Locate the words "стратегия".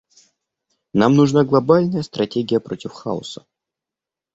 2.01-2.59